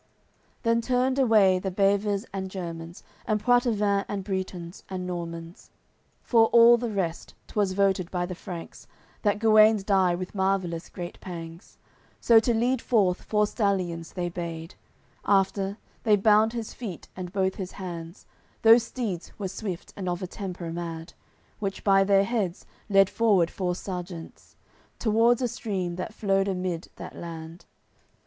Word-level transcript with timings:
AOI. 0.01 0.03
CCLXXXIX 0.03 0.63
Then 0.63 0.81
turned 0.81 1.19
away 1.19 1.59
the 1.59 1.69
Baivers 1.69 2.25
and 2.33 2.49
Germans 2.49 3.03
And 3.27 3.39
Poitevins 3.39 4.03
and 4.09 4.23
Bretons 4.23 4.83
and 4.89 5.05
Normans. 5.05 5.69
Fore 6.23 6.47
all 6.47 6.77
the 6.77 6.89
rest, 6.89 7.35
'twas 7.45 7.73
voted 7.73 8.09
by 8.09 8.25
the 8.25 8.33
Franks 8.33 8.87
That 9.21 9.37
Guenes 9.37 9.83
die 9.83 10.15
with 10.15 10.33
marvellous 10.33 10.89
great 10.89 11.19
pangs; 11.19 11.77
So 12.19 12.39
to 12.39 12.51
lead 12.51 12.81
forth 12.81 13.21
four 13.21 13.45
stallions 13.45 14.13
they 14.13 14.27
bade; 14.27 14.73
After, 15.23 15.77
they 16.01 16.15
bound 16.15 16.53
his 16.53 16.73
feet 16.73 17.07
and 17.15 17.31
both 17.31 17.53
his 17.53 17.73
hands; 17.73 18.25
Those 18.63 18.81
steeds 18.81 19.31
were 19.37 19.49
swift, 19.49 19.93
and 19.95 20.09
of 20.09 20.23
a 20.23 20.25
temper 20.25 20.71
mad; 20.73 21.13
Which, 21.59 21.83
by 21.83 22.03
their 22.05 22.23
heads, 22.23 22.65
led 22.89 23.07
forward 23.07 23.51
four 23.51 23.75
sejeants 23.75 24.55
Towards 24.97 25.43
a 25.43 25.47
stream 25.47 25.95
that 25.97 26.11
flowed 26.11 26.47
amid 26.47 26.87
that 26.95 27.15
land. 27.15 27.65